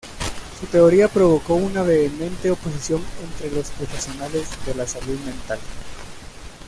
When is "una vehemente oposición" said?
1.53-3.03